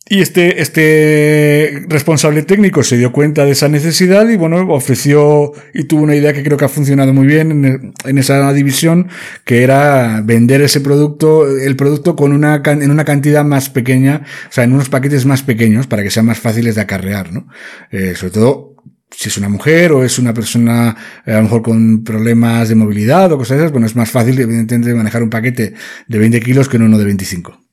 Y 0.08 0.20
este, 0.20 0.60
este 0.60 1.84
responsable 1.88 2.42
técnico 2.42 2.82
se 2.82 2.98
dio 2.98 3.12
cuenta 3.12 3.44
de 3.44 3.52
esa 3.52 3.68
necesidad 3.68 4.28
y 4.28 4.36
bueno, 4.36 4.56
ofreció 4.74 5.52
y 5.72 5.84
tuvo 5.84 6.02
una 6.02 6.16
idea 6.16 6.32
que 6.32 6.42
creo 6.42 6.58
que 6.58 6.64
ha 6.64 6.68
funcionado 6.68 7.14
muy 7.14 7.26
bien 7.26 7.94
en, 8.04 8.18
esa 8.18 8.52
división, 8.52 9.08
que 9.44 9.62
era 9.62 10.20
vender 10.22 10.60
ese 10.60 10.80
producto, 10.80 11.48
el 11.48 11.76
producto 11.76 12.16
con 12.16 12.32
una, 12.32 12.62
en 12.64 12.90
una 12.90 13.04
cantidad 13.04 13.44
más 13.44 13.70
pequeña, 13.70 14.22
o 14.50 14.52
sea, 14.52 14.64
en 14.64 14.72
unos 14.72 14.88
paquetes 14.88 15.24
más 15.24 15.42
pequeños 15.44 15.86
para 15.86 16.02
que 16.02 16.10
sean 16.10 16.26
más 16.26 16.40
fáciles 16.40 16.74
de 16.74 16.80
acarrear, 16.80 17.32
¿no? 17.32 17.46
Eh, 17.92 18.14
sobre 18.16 18.32
todo 18.32 18.74
si 19.10 19.28
es 19.28 19.36
una 19.36 19.48
mujer 19.48 19.92
o 19.92 20.04
es 20.04 20.18
una 20.18 20.34
persona 20.34 20.96
eh, 21.24 21.32
a 21.32 21.36
lo 21.36 21.44
mejor 21.44 21.62
con 21.62 22.02
problemas 22.02 22.68
de 22.68 22.74
movilidad 22.74 23.30
o 23.32 23.38
cosas 23.38 23.58
esas, 23.58 23.70
bueno, 23.70 23.86
es 23.86 23.94
más 23.94 24.10
fácil 24.10 24.38
evidentemente 24.40 24.92
manejar 24.94 25.22
un 25.22 25.30
paquete 25.30 25.74
de 26.08 26.18
20 26.18 26.40
kilos 26.40 26.68
que 26.68 26.76
uno 26.76 26.98
de 26.98 27.04
25. 27.04 27.71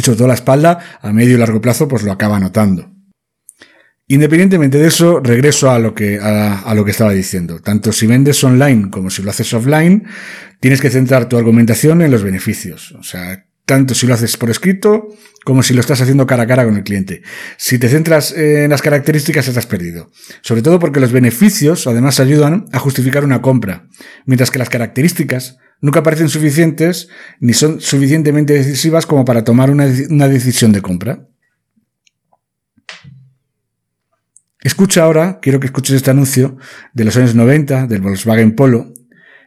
Y 0.00 0.02
sobre 0.02 0.26
la 0.26 0.32
espalda, 0.32 0.78
a 1.02 1.12
medio 1.12 1.34
y 1.34 1.38
largo 1.38 1.60
plazo, 1.60 1.86
pues 1.86 2.04
lo 2.04 2.10
acaba 2.10 2.40
notando. 2.40 2.90
Independientemente 4.08 4.78
de 4.78 4.88
eso, 4.88 5.20
regreso 5.20 5.70
a 5.70 5.78
lo 5.78 5.94
que, 5.94 6.18
a, 6.18 6.72
lo 6.74 6.86
que 6.86 6.90
estaba 6.90 7.12
diciendo. 7.12 7.60
Tanto 7.60 7.92
si 7.92 8.06
vendes 8.06 8.42
online 8.42 8.88
como 8.90 9.10
si 9.10 9.22
lo 9.22 9.28
haces 9.28 9.52
offline, 9.52 10.06
tienes 10.58 10.80
que 10.80 10.88
centrar 10.88 11.28
tu 11.28 11.36
argumentación 11.36 12.00
en 12.00 12.10
los 12.10 12.22
beneficios. 12.22 12.92
O 12.92 13.02
sea, 13.02 13.44
tanto 13.70 13.94
si 13.94 14.08
lo 14.08 14.14
haces 14.14 14.36
por 14.36 14.50
escrito 14.50 15.06
como 15.44 15.62
si 15.62 15.74
lo 15.74 15.80
estás 15.80 16.00
haciendo 16.00 16.26
cara 16.26 16.42
a 16.42 16.46
cara 16.48 16.64
con 16.64 16.76
el 16.76 16.82
cliente. 16.82 17.22
Si 17.56 17.78
te 17.78 17.88
centras 17.88 18.32
en 18.32 18.68
las 18.68 18.82
características, 18.82 19.46
estás 19.46 19.66
perdido. 19.66 20.10
Sobre 20.40 20.60
todo 20.60 20.80
porque 20.80 20.98
los 20.98 21.12
beneficios 21.12 21.86
además 21.86 22.18
ayudan 22.18 22.66
a 22.72 22.80
justificar 22.80 23.24
una 23.24 23.42
compra, 23.42 23.86
mientras 24.26 24.50
que 24.50 24.58
las 24.58 24.70
características 24.70 25.58
nunca 25.80 26.02
parecen 26.02 26.28
suficientes 26.28 27.10
ni 27.38 27.52
son 27.52 27.80
suficientemente 27.80 28.54
decisivas 28.54 29.06
como 29.06 29.24
para 29.24 29.44
tomar 29.44 29.70
una, 29.70 29.86
una 30.08 30.26
decisión 30.26 30.72
de 30.72 30.82
compra. 30.82 31.28
Escucha 34.62 35.04
ahora, 35.04 35.38
quiero 35.40 35.60
que 35.60 35.66
escuches 35.66 35.94
este 35.94 36.10
anuncio 36.10 36.56
de 36.92 37.04
los 37.04 37.16
años 37.16 37.36
90 37.36 37.86
del 37.86 38.00
Volkswagen 38.00 38.56
Polo, 38.56 38.92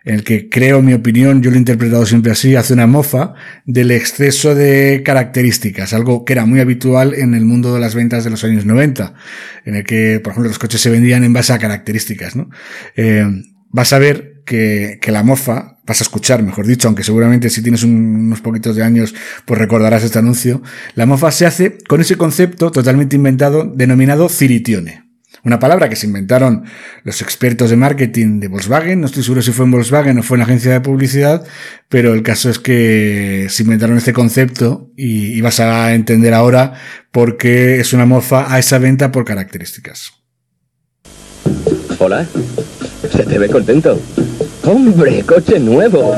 en 0.05 0.15
el 0.15 0.23
que 0.23 0.49
creo, 0.49 0.81
mi 0.81 0.93
opinión, 0.93 1.41
yo 1.41 1.49
lo 1.49 1.55
he 1.55 1.59
interpretado 1.59 2.05
siempre 2.05 2.31
así, 2.31 2.55
hace 2.55 2.73
una 2.73 2.87
mofa 2.87 3.33
del 3.65 3.91
exceso 3.91 4.53
de 4.53 5.01
características, 5.03 5.93
algo 5.93 6.25
que 6.25 6.33
era 6.33 6.45
muy 6.45 6.59
habitual 6.59 7.13
en 7.13 7.33
el 7.33 7.45
mundo 7.45 7.73
de 7.73 7.79
las 7.79 7.95
ventas 7.95 8.25
de 8.25 8.29
los 8.29 8.43
años 8.43 8.65
90, 8.65 9.13
en 9.65 9.75
el 9.75 9.83
que, 9.85 10.19
por 10.21 10.31
ejemplo, 10.31 10.49
los 10.49 10.59
coches 10.59 10.81
se 10.81 10.89
vendían 10.89 11.23
en 11.23 11.31
base 11.31 11.53
a 11.53 11.59
características, 11.59 12.35
¿no? 12.35 12.49
Eh, 12.97 13.25
vas 13.69 13.93
a 13.93 13.99
ver 13.99 14.41
que, 14.45 14.99
que, 15.01 15.11
la 15.11 15.23
mofa, 15.23 15.79
vas 15.87 16.01
a 16.01 16.03
escuchar, 16.03 16.43
mejor 16.43 16.67
dicho, 16.67 16.89
aunque 16.89 17.03
seguramente 17.03 17.49
si 17.49 17.61
tienes 17.61 17.83
unos 17.83 18.41
poquitos 18.41 18.75
de 18.75 18.83
años, 18.83 19.15
pues 19.45 19.57
recordarás 19.57 20.03
este 20.03 20.19
anuncio, 20.19 20.61
la 20.95 21.05
mofa 21.05 21.31
se 21.31 21.45
hace 21.45 21.77
con 21.87 22.01
ese 22.01 22.17
concepto 22.17 22.71
totalmente 22.71 23.15
inventado 23.15 23.63
denominado 23.63 24.27
ciritione. 24.27 25.12
Una 25.45 25.59
palabra 25.59 25.89
que 25.89 25.97
se 25.97 26.07
inventaron 26.07 26.63
los 27.03 27.21
expertos 27.21 27.69
de 27.69 27.75
marketing 27.75 28.39
de 28.39 28.47
Volkswagen. 28.47 29.01
No 29.01 29.07
estoy 29.07 29.23
seguro 29.23 29.41
si 29.41 29.51
fue 29.51 29.65
en 29.65 29.71
Volkswagen 29.71 30.17
o 30.17 30.23
fue 30.23 30.35
en 30.35 30.39
la 30.39 30.45
agencia 30.45 30.71
de 30.71 30.79
publicidad, 30.79 31.45
pero 31.89 32.13
el 32.13 32.23
caso 32.23 32.49
es 32.49 32.59
que 32.59 33.47
se 33.49 33.63
inventaron 33.63 33.97
este 33.97 34.13
concepto 34.13 34.91
y, 34.95 35.41
vas 35.41 35.59
a 35.59 35.93
entender 35.93 36.33
ahora 36.33 36.75
por 37.11 37.35
qué 37.35 37.81
es 37.81 37.91
una 37.91 38.05
mofa 38.05 38.53
a 38.53 38.59
esa 38.59 38.77
venta 38.77 39.11
por 39.11 39.25
características. 39.25 40.13
Hola, 41.99 42.25
se 43.11 43.23
te 43.23 43.37
ve 43.37 43.49
contento. 43.49 43.99
¡Hombre, 44.63 45.23
coche 45.23 45.59
nuevo! 45.59 46.15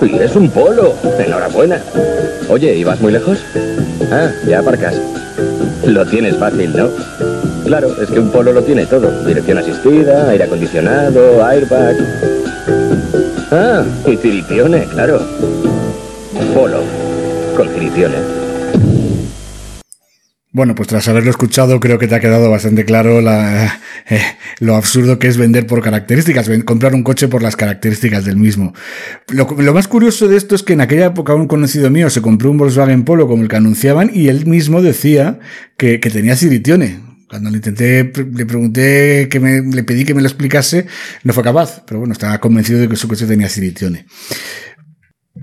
Y 0.00 0.16
es 0.16 0.34
un 0.36 0.50
polo. 0.50 0.94
Enhorabuena. 1.18 1.82
Oye, 2.48 2.74
¿y 2.74 2.84
vas 2.84 3.00
muy 3.02 3.12
lejos? 3.12 3.44
Ah, 4.10 4.30
ya 4.48 4.60
aparcas. 4.60 4.94
Lo 5.86 6.06
tienes 6.06 6.36
fácil, 6.36 6.74
¿no? 6.76 6.90
Claro, 7.64 7.88
es 8.00 8.10
que 8.10 8.20
un 8.20 8.30
polo 8.30 8.52
lo 8.52 8.62
tiene 8.62 8.86
todo. 8.86 9.10
Dirección 9.24 9.58
asistida, 9.58 10.28
aire 10.30 10.44
acondicionado, 10.44 11.44
airbag. 11.44 11.96
Ah, 13.50 13.84
y 14.06 14.16
tiripione, 14.16 14.86
claro. 14.86 15.20
Polo, 16.54 16.82
con 17.56 17.68
tiripione. 17.68 18.43
Bueno, 20.54 20.76
pues 20.76 20.86
tras 20.86 21.08
haberlo 21.08 21.30
escuchado, 21.30 21.80
creo 21.80 21.98
que 21.98 22.06
te 22.06 22.14
ha 22.14 22.20
quedado 22.20 22.48
bastante 22.48 22.84
claro 22.84 23.20
la, 23.20 23.80
eh, 24.08 24.20
lo 24.60 24.76
absurdo 24.76 25.18
que 25.18 25.26
es 25.26 25.36
vender 25.36 25.66
por 25.66 25.82
características, 25.82 26.48
comprar 26.64 26.94
un 26.94 27.02
coche 27.02 27.26
por 27.26 27.42
las 27.42 27.56
características 27.56 28.24
del 28.24 28.36
mismo. 28.36 28.72
Lo, 29.30 29.46
más 29.74 29.88
curioso 29.88 30.28
de 30.28 30.36
esto 30.36 30.54
es 30.54 30.62
que 30.62 30.74
en 30.74 30.80
aquella 30.80 31.06
época 31.06 31.34
un 31.34 31.48
conocido 31.48 31.90
mío 31.90 32.08
se 32.08 32.22
compró 32.22 32.52
un 32.52 32.58
Volkswagen 32.58 33.02
Polo 33.02 33.26
como 33.26 33.42
el 33.42 33.48
que 33.48 33.56
anunciaban 33.56 34.12
y 34.14 34.28
él 34.28 34.46
mismo 34.46 34.80
decía 34.80 35.40
que, 35.76 35.98
que 35.98 36.08
tenía 36.08 36.36
Ciritione. 36.36 37.00
Cuando 37.28 37.50
le 37.50 37.56
intenté, 37.56 38.12
le 38.14 38.46
pregunté, 38.46 39.28
que 39.28 39.40
me, 39.40 39.60
le 39.60 39.82
pedí 39.82 40.04
que 40.04 40.14
me 40.14 40.22
lo 40.22 40.28
explicase, 40.28 40.86
no 41.24 41.32
fue 41.32 41.42
capaz, 41.42 41.82
pero 41.84 41.98
bueno, 41.98 42.12
estaba 42.12 42.38
convencido 42.38 42.78
de 42.78 42.88
que 42.88 42.94
su 42.94 43.08
coche 43.08 43.26
tenía 43.26 43.48
Ciritione. 43.48 44.06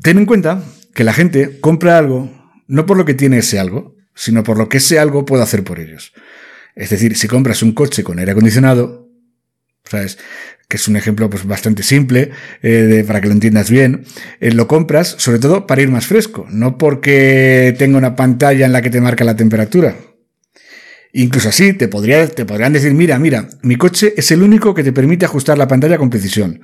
Ten 0.01 0.19
en 0.19 0.25
cuenta 0.25 0.63
que 0.93 1.03
la 1.03 1.11
gente 1.11 1.59
compra 1.59 1.97
algo 1.97 2.31
no 2.69 2.85
por 2.85 2.95
lo 2.95 3.03
que 3.03 3.13
tiene 3.13 3.39
ese 3.39 3.59
algo, 3.59 3.97
sino 4.21 4.43
por 4.43 4.55
lo 4.55 4.69
que 4.69 4.77
ese 4.77 4.99
algo 4.99 5.25
puede 5.25 5.41
hacer 5.41 5.63
por 5.63 5.79
ellos. 5.79 6.13
Es 6.75 6.91
decir, 6.91 7.17
si 7.17 7.27
compras 7.27 7.63
un 7.63 7.71
coche 7.71 8.03
con 8.03 8.19
aire 8.19 8.33
acondicionado, 8.33 9.09
¿sabes? 9.83 10.19
Que 10.67 10.77
es 10.77 10.87
un 10.87 10.95
ejemplo 10.95 11.27
pues, 11.27 11.47
bastante 11.47 11.81
simple 11.81 12.29
eh, 12.61 13.03
para 13.07 13.19
que 13.19 13.25
lo 13.25 13.33
entiendas 13.33 13.71
bien. 13.71 14.05
Eh, 14.39 14.51
lo 14.51 14.67
compras 14.67 15.15
sobre 15.17 15.39
todo 15.39 15.65
para 15.65 15.81
ir 15.81 15.89
más 15.89 16.05
fresco, 16.05 16.45
no 16.51 16.77
porque 16.77 17.73
tenga 17.79 17.97
una 17.97 18.15
pantalla 18.15 18.67
en 18.67 18.73
la 18.73 18.83
que 18.83 18.91
te 18.91 19.01
marca 19.01 19.23
la 19.23 19.35
temperatura. 19.35 19.95
Incluso 21.13 21.49
así 21.49 21.73
te, 21.73 21.87
podría, 21.87 22.27
te 22.27 22.45
podrían 22.45 22.73
decir, 22.73 22.93
mira, 22.93 23.19
mira, 23.19 23.49
mi 23.63 23.75
coche 23.75 24.13
es 24.15 24.31
el 24.31 24.43
único 24.43 24.73
que 24.73 24.83
te 24.83 24.93
permite 24.93 25.25
ajustar 25.25 25.57
la 25.57 25.67
pantalla 25.67 25.97
con 25.97 26.09
precisión. 26.09 26.61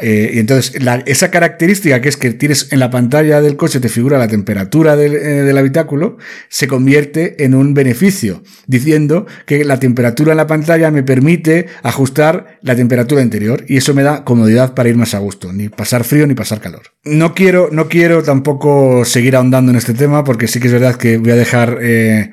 Eh, 0.00 0.30
y 0.34 0.38
entonces, 0.38 0.80
esa 1.06 1.30
característica 1.32 2.00
que 2.00 2.08
es 2.08 2.16
que 2.16 2.30
tienes 2.32 2.72
en 2.72 2.78
la 2.78 2.90
pantalla 2.90 3.40
del 3.40 3.56
coche 3.56 3.80
te 3.80 3.88
figura 3.88 4.18
la 4.18 4.28
temperatura 4.28 4.94
del, 4.94 5.16
eh, 5.16 5.42
del, 5.42 5.58
habitáculo, 5.58 6.16
se 6.48 6.68
convierte 6.68 7.44
en 7.44 7.56
un 7.56 7.74
beneficio, 7.74 8.44
diciendo 8.68 9.26
que 9.46 9.64
la 9.64 9.80
temperatura 9.80 10.32
en 10.32 10.36
la 10.36 10.46
pantalla 10.46 10.92
me 10.92 11.02
permite 11.02 11.66
ajustar 11.82 12.58
la 12.62 12.76
temperatura 12.76 13.22
interior 13.22 13.64
y 13.66 13.78
eso 13.78 13.92
me 13.92 14.04
da 14.04 14.22
comodidad 14.22 14.74
para 14.74 14.88
ir 14.88 14.96
más 14.96 15.14
a 15.14 15.18
gusto, 15.18 15.52
ni 15.52 15.68
pasar 15.68 16.04
frío 16.04 16.24
ni 16.28 16.34
pasar 16.34 16.60
calor. 16.60 16.82
No 17.02 17.34
quiero, 17.34 17.70
no 17.72 17.88
quiero 17.88 18.22
tampoco 18.22 19.04
seguir 19.04 19.34
ahondando 19.34 19.72
en 19.72 19.78
este 19.78 19.94
tema 19.94 20.22
porque 20.22 20.46
sí 20.46 20.60
que 20.60 20.68
es 20.68 20.72
verdad 20.72 20.94
que 20.94 21.18
voy 21.18 21.32
a 21.32 21.36
dejar 21.36 21.78
eh, 21.82 22.30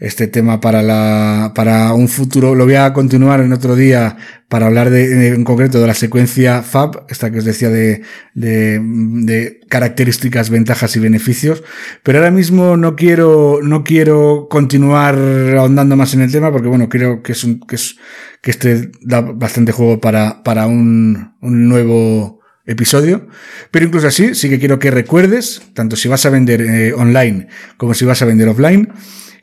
este 0.00 0.26
tema 0.26 0.60
para 0.60 0.82
la 0.82 1.52
para 1.54 1.92
un 1.92 2.08
futuro. 2.08 2.54
Lo 2.54 2.64
voy 2.64 2.74
a 2.74 2.92
continuar 2.92 3.40
en 3.40 3.52
otro 3.52 3.76
día 3.76 4.16
para 4.48 4.66
hablar 4.66 4.90
de, 4.90 5.28
en 5.28 5.44
concreto 5.44 5.80
de 5.80 5.86
la 5.86 5.94
secuencia 5.94 6.62
FAB, 6.62 7.04
esta 7.08 7.30
que 7.30 7.38
os 7.38 7.44
decía 7.44 7.68
de, 7.68 8.02
de, 8.34 8.80
de, 8.82 9.60
características, 9.68 10.50
ventajas 10.50 10.96
y 10.96 11.00
beneficios. 11.00 11.62
Pero 12.02 12.18
ahora 12.18 12.30
mismo 12.30 12.76
no 12.76 12.96
quiero, 12.96 13.60
no 13.62 13.84
quiero 13.84 14.48
continuar 14.50 15.16
ahondando 15.56 15.94
más 15.94 16.14
en 16.14 16.22
el 16.22 16.32
tema 16.32 16.50
porque 16.50 16.68
bueno, 16.68 16.88
creo 16.88 17.22
que 17.22 17.32
es 17.32 17.44
un, 17.44 17.60
que 17.60 17.76
es, 17.76 17.96
que 18.40 18.50
este 18.50 18.90
da 19.02 19.20
bastante 19.20 19.70
juego 19.70 20.00
para, 20.00 20.42
para 20.42 20.66
un, 20.66 21.34
un 21.40 21.68
nuevo, 21.68 22.40
episodio. 22.66 23.26
Pero 23.70 23.86
incluso 23.86 24.06
así, 24.06 24.34
sí 24.34 24.48
que 24.48 24.58
quiero 24.58 24.78
que 24.78 24.90
recuerdes, 24.90 25.62
tanto 25.74 25.96
si 25.96 26.08
vas 26.08 26.24
a 26.26 26.30
vender 26.30 26.60
eh, 26.62 26.92
online 26.94 27.48
como 27.76 27.94
si 27.94 28.04
vas 28.04 28.22
a 28.22 28.26
vender 28.26 28.48
offline, 28.48 28.92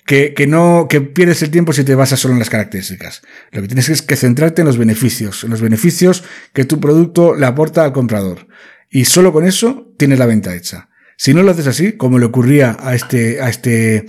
que, 0.08 0.48
no, 0.48 0.88
que 0.90 1.02
pierdes 1.02 1.42
el 1.42 1.52
tiempo 1.52 1.74
si 1.74 1.84
te 1.84 1.94
basas 1.94 2.22
solo 2.22 2.34
en 2.34 2.40
las 2.40 2.50
características. 2.50 3.22
Lo 3.52 3.62
que 3.62 3.68
tienes 3.68 3.90
es 3.90 4.02
que 4.02 4.16
centrarte 4.16 4.62
en 4.62 4.68
los 4.68 4.78
beneficios, 4.78 5.44
en 5.44 5.50
los 5.50 5.60
beneficios 5.60 6.24
que 6.54 6.64
tu 6.64 6.80
producto 6.80 7.36
le 7.36 7.46
aporta 7.46 7.84
al 7.84 7.92
comprador. 7.92 8.48
Y 8.90 9.04
solo 9.04 9.34
con 9.34 9.46
eso 9.46 9.94
tienes 9.98 10.18
la 10.18 10.26
venta 10.26 10.56
hecha. 10.56 10.88
Si 11.18 11.34
no 11.34 11.44
lo 11.44 11.52
haces 11.52 11.68
así, 11.68 11.92
como 11.92 12.20
le 12.20 12.26
ocurría 12.26 12.78
a 12.80 12.96
este, 12.96 13.42
a 13.42 13.50
este 13.50 14.06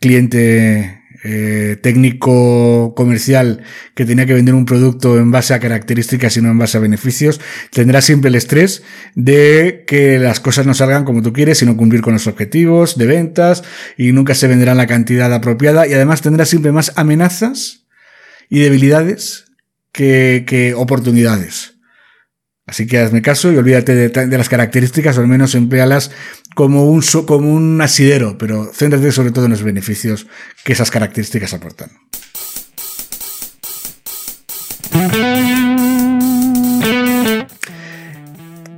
cliente 0.00 0.97
eh, 1.30 1.76
técnico 1.76 2.94
comercial 2.96 3.60
que 3.94 4.06
tenía 4.06 4.24
que 4.24 4.32
vender 4.32 4.54
un 4.54 4.64
producto 4.64 5.18
en 5.18 5.30
base 5.30 5.52
a 5.52 5.60
características 5.60 6.34
y 6.38 6.40
no 6.40 6.50
en 6.50 6.56
base 6.56 6.78
a 6.78 6.80
beneficios, 6.80 7.38
tendrá 7.70 8.00
siempre 8.00 8.30
el 8.30 8.34
estrés 8.34 8.82
de 9.14 9.84
que 9.86 10.18
las 10.18 10.40
cosas 10.40 10.64
no 10.64 10.72
salgan 10.72 11.04
como 11.04 11.20
tú 11.20 11.34
quieres, 11.34 11.58
sino 11.58 11.76
cumplir 11.76 12.00
con 12.00 12.14
los 12.14 12.26
objetivos 12.26 12.96
de 12.96 13.06
ventas 13.06 13.62
y 13.98 14.12
nunca 14.12 14.34
se 14.34 14.48
venderá 14.48 14.74
la 14.74 14.86
cantidad 14.86 15.30
apropiada 15.34 15.86
y 15.86 15.92
además 15.92 16.22
tendrá 16.22 16.46
siempre 16.46 16.72
más 16.72 16.92
amenazas 16.96 17.84
y 18.48 18.60
debilidades 18.60 19.44
que, 19.92 20.74
oportunidades. 20.76 21.74
Así 22.66 22.86
que 22.86 23.00
hazme 23.00 23.20
caso 23.20 23.52
y 23.52 23.56
olvídate 23.56 23.94
de, 23.94 24.38
las 24.38 24.48
características, 24.48 25.18
o 25.18 25.20
al 25.20 25.28
menos 25.28 25.54
emplealas 25.54 26.10
como 26.58 26.86
un, 26.86 27.02
como 27.24 27.54
un 27.54 27.80
asidero, 27.80 28.36
pero 28.36 28.72
céntrate 28.74 29.12
sobre 29.12 29.30
todo 29.30 29.44
en 29.44 29.52
los 29.52 29.62
beneficios 29.62 30.26
que 30.64 30.72
esas 30.72 30.90
características 30.90 31.54
aportan. 31.54 31.90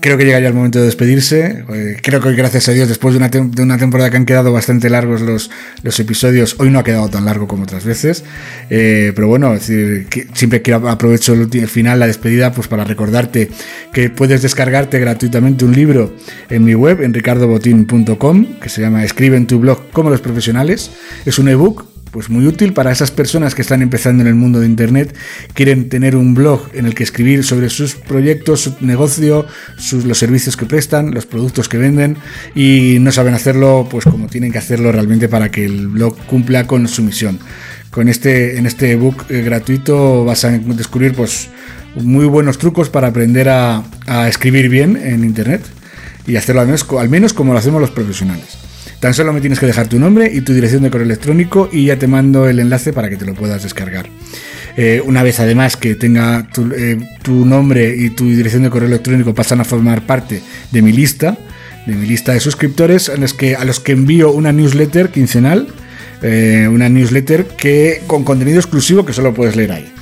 Creo 0.01 0.17
que 0.17 0.25
llega 0.25 0.41
ya 0.41 0.49
el 0.49 0.55
momento 0.55 0.79
de 0.79 0.87
despedirse. 0.87 1.65
Eh, 1.69 1.97
creo 2.03 2.23
que 2.23 2.29
hoy, 2.29 2.37
gracias 2.37 2.69
a 2.71 2.73
Dios, 2.73 2.89
después 2.89 3.13
de 3.13 3.19
una, 3.19 3.79
temporada 3.79 4.11
que 4.11 4.17
han 4.17 4.25
quedado 4.25 4.51
bastante 4.51 4.89
largos 4.89 5.21
los, 5.21 5.51
los, 5.83 6.01
episodios, 6.01 6.57
hoy 6.59 6.71
no 6.71 6.79
ha 6.79 6.85
quedado 6.85 7.11
tan 7.11 7.27
largo 7.27 7.47
como 7.47 7.65
otras 7.65 7.85
veces. 7.85 8.25
Eh, 8.71 9.13
pero 9.15 9.29
bueno, 9.29 9.53
que 9.59 10.27
siempre 10.33 10.63
quiero 10.63 10.89
aprovecho 10.89 11.35
el, 11.35 11.69
final, 11.69 12.01
la 12.01 12.07
despedida, 12.07 12.51
pues 12.53 12.67
para 12.67 12.85
recordarte 12.85 13.51
que 13.93 14.09
puedes 14.09 14.41
descargarte 14.41 14.99
gratuitamente 14.99 15.67
un 15.67 15.73
libro 15.73 16.15
en 16.49 16.65
mi 16.65 16.75
web, 16.75 17.03
en 17.03 17.13
ricardobotín.com, 17.13 18.47
que 18.59 18.71
se 18.71 18.81
llama 18.81 19.05
Escribe 19.05 19.37
en 19.37 19.47
tu 19.47 19.59
blog 19.59 19.91
como 19.93 20.09
los 20.09 20.23
profesionales. 20.23 20.93
Es 21.27 21.39
un 21.39 21.49
ebook 21.49 21.90
pues 22.11 22.29
muy 22.29 22.47
útil 22.47 22.73
para 22.73 22.93
esas 22.93 23.11
personas 23.11 23.55
que 23.55 23.63
están 23.63 23.83
empezando 23.83 24.23
en 24.23 24.29
el 24.29 24.35
mundo 24.35 24.61
de 24.61 24.67
Internet, 24.67 25.15
quieren 25.55 25.89
tener 25.89 26.17
un 26.17 26.35
blog 26.35 26.69
en 26.75 26.87
el 26.87 26.95
que 26.95 27.03
escribir 27.03 27.45
sobre 27.45 27.71
sus 27.71 27.95
proyectos, 27.95 28.63
su 28.63 28.77
negocio, 28.81 29.47
sus, 29.77 30.05
los 30.05 30.19
servicios 30.19 30.57
que 30.57 30.67
prestan, 30.67 31.13
los 31.13 31.27
productos 31.27 31.69
que 31.69 31.79
venden 31.79 32.17
y 32.55 32.99
no 33.01 33.13
saben 33.13 33.35
hacerlo 33.35 33.87
pues 33.91 34.05
como 34.05 34.27
tienen 34.27 34.53
que 34.53 34.59
hacerlo 34.59 34.93
realmente 34.93 35.29
para 35.29 35.51
que 35.51 35.65
el 35.65 35.89
blog 35.89 36.17
cumpla 36.27 36.67
con 36.67 36.89
su 36.89 37.03
misión. 37.03 37.39
Con 37.91 38.09
este, 38.09 38.57
en 38.57 38.67
este 38.67 38.93
ebook 38.93 39.25
eh, 39.31 39.43
gratuito 39.43 40.25
vas 40.25 40.45
a 40.45 40.51
descubrir 40.51 41.13
pues 41.13 41.49
muy 41.97 42.27
buenos 42.27 42.59
trucos 42.59 42.89
para 42.89 43.09
aprender 43.09 43.49
a, 43.49 43.83
escribir 44.29 44.69
bien 44.69 44.97
en 44.97 45.25
Internet 45.25 45.63
y 46.27 46.37
hacerlo 46.37 46.61
al 46.61 46.67
menos, 46.67 46.87
al 46.99 47.09
menos 47.09 47.33
como 47.33 47.53
lo 47.53 47.59
hacemos 47.59 47.81
los 47.81 47.91
profesionales. 47.91 48.70
Tan 49.01 49.15
solo 49.15 49.33
me 49.33 49.41
tienes 49.41 49.59
que 49.59 49.65
dejar 49.65 49.89
tu 49.89 49.99
nombre 49.99 50.31
y 50.33 50.43
tu 50.43 50.53
dirección 50.53 50.83
de 50.83 50.91
correo 50.91 51.07
electrónico 51.07 51.71
y 51.73 51.87
ya 51.87 51.99
te 51.99 52.07
mando 52.07 52.47
el 52.47 52.61
enlace 52.61 52.93
para 52.93 53.09
que 53.09 53.17
te 53.17 53.25
lo 53.25 53.35
puedas 53.35 53.63
descargar. 53.63 54.07
Eh, 54.77 55.01
una 55.05 55.23
vez 55.23 55.41
además 55.41 55.79
que 55.79 55.95
tenga 55.95 56.47
eh, 56.77 56.99
tu, 57.23 57.47
nombre 57.47 57.95
y 57.97 58.11
tu 58.11 58.29
dirección 58.29 58.63
de 58.63 58.71
correo 58.71 58.89
electrónico 58.89 59.35
pasan 59.35 59.61
a 59.61 59.65
formar 59.65 60.07
parte 60.07 60.43
de 60.71 60.83
mi 60.83 60.93
lista, 60.93 61.39
de 61.87 61.95
mi 61.95 62.07
lista 62.07 62.35
de 62.35 62.41
suscriptores, 62.41 63.09
a 63.09 63.17
los 63.17 63.33
que, 63.33 63.57
a 63.57 63.65
los 63.65 63.81
que 63.81 63.93
envío 63.93 64.33
una 64.33 64.53
newsletter 64.53 65.09
quincenal, 65.09 65.69
eh, 66.23 66.69
una 66.71 66.91
newsletter 66.91 67.47
que 67.47 68.03
con 68.07 68.23
contenido 68.23 68.59
exclusivo 68.61 69.07
que 69.07 69.15
solo 69.15 69.33
puedes 69.33 69.57
leer 69.57 69.73
ahí. 69.73 69.93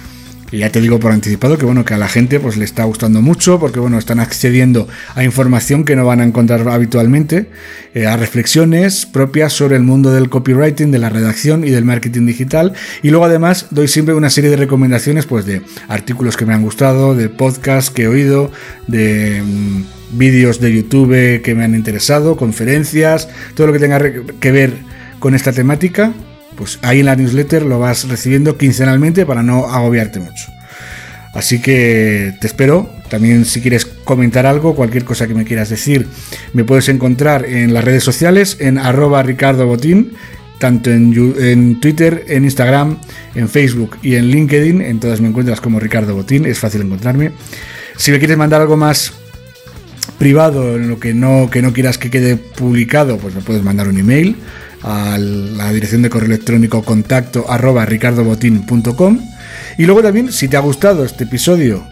Ya 0.50 0.72
te 0.72 0.80
digo 0.80 0.98
por 0.98 1.12
anticipado 1.12 1.58
que 1.58 1.66
bueno, 1.66 1.84
que 1.84 1.92
a 1.92 1.98
la 1.98 2.08
gente 2.08 2.40
pues 2.40 2.56
le 2.56 2.64
está 2.64 2.84
gustando 2.84 3.20
mucho 3.20 3.60
porque 3.60 3.80
bueno, 3.80 3.98
están 3.98 4.18
accediendo 4.18 4.88
a 5.14 5.22
información 5.22 5.84
que 5.84 5.94
no 5.94 6.06
van 6.06 6.20
a 6.20 6.24
encontrar 6.24 6.66
habitualmente, 6.68 7.50
eh, 7.94 8.06
a 8.06 8.16
reflexiones 8.16 9.04
propias 9.04 9.52
sobre 9.52 9.76
el 9.76 9.82
mundo 9.82 10.10
del 10.10 10.30
copywriting, 10.30 10.90
de 10.90 10.98
la 10.98 11.10
redacción 11.10 11.64
y 11.64 11.70
del 11.70 11.84
marketing 11.84 12.24
digital. 12.24 12.72
Y 13.02 13.10
luego 13.10 13.26
además 13.26 13.66
doy 13.70 13.88
siempre 13.88 14.14
una 14.14 14.30
serie 14.30 14.48
de 14.48 14.56
recomendaciones 14.56 15.26
pues 15.26 15.44
de 15.44 15.60
artículos 15.86 16.38
que 16.38 16.46
me 16.46 16.54
han 16.54 16.62
gustado, 16.62 17.14
de 17.14 17.28
podcasts 17.28 17.90
que 17.90 18.04
he 18.04 18.08
oído, 18.08 18.50
de 18.86 19.42
mm, 19.42 20.18
vídeos 20.18 20.60
de 20.60 20.72
YouTube 20.72 21.42
que 21.42 21.54
me 21.54 21.64
han 21.64 21.74
interesado, 21.74 22.36
conferencias, 22.36 23.28
todo 23.54 23.66
lo 23.66 23.74
que 23.74 23.80
tenga 23.80 24.00
que 24.40 24.52
ver 24.52 24.72
con 25.18 25.34
esta 25.34 25.52
temática 25.52 26.14
pues 26.58 26.80
ahí 26.82 27.00
en 27.00 27.06
la 27.06 27.14
newsletter 27.14 27.62
lo 27.62 27.78
vas 27.78 28.08
recibiendo 28.08 28.58
quincenalmente 28.58 29.24
para 29.24 29.44
no 29.44 29.66
agobiarte 29.66 30.18
mucho. 30.18 30.50
Así 31.32 31.60
que 31.60 32.34
te 32.40 32.48
espero. 32.48 32.90
También 33.08 33.44
si 33.44 33.60
quieres 33.60 33.86
comentar 33.86 34.44
algo, 34.44 34.74
cualquier 34.74 35.04
cosa 35.04 35.26
que 35.28 35.34
me 35.34 35.44
quieras 35.44 35.70
decir, 35.70 36.06
me 36.52 36.64
puedes 36.64 36.88
encontrar 36.88 37.46
en 37.46 37.72
las 37.72 37.84
redes 37.84 38.02
sociales 38.02 38.56
en 38.60 38.76
arroba 38.76 39.22
Ricardo 39.22 39.66
Botín, 39.66 40.12
tanto 40.58 40.90
en, 40.90 41.80
Twitter, 41.80 42.24
en 42.28 42.44
Instagram, 42.44 42.98
en 43.34 43.48
Facebook 43.48 43.96
y 44.02 44.16
en 44.16 44.26
LinkedIn. 44.26 44.82
En 44.82 44.98
todas 44.98 45.20
me 45.20 45.28
encuentras 45.28 45.60
como 45.60 45.78
Ricardo 45.78 46.14
Botín, 46.14 46.44
es 46.44 46.58
fácil 46.58 46.82
encontrarme. 46.82 47.30
Si 47.96 48.10
me 48.10 48.18
quieres 48.18 48.36
mandar 48.36 48.60
algo 48.60 48.76
más 48.76 49.12
privado, 50.18 50.76
en 50.76 50.88
lo 50.88 50.98
que 50.98 51.14
no, 51.14 51.48
que 51.50 51.62
no 51.62 51.72
quieras 51.72 51.98
que 51.98 52.10
quede 52.10 52.36
publicado, 52.36 53.16
pues 53.18 53.34
me 53.34 53.42
puedes 53.42 53.62
mandar 53.62 53.88
un 53.88 53.98
email 53.98 54.36
a 54.82 55.18
la 55.18 55.72
dirección 55.72 56.02
de 56.02 56.10
correo 56.10 56.28
electrónico 56.28 56.82
contacto 56.82 57.46
arroba 57.48 57.84
ricardobotín.com. 57.86 59.20
Y 59.76 59.86
luego 59.86 60.02
también, 60.02 60.32
si 60.32 60.48
te 60.48 60.56
ha 60.56 60.60
gustado 60.60 61.04
este 61.04 61.24
episodio 61.24 61.86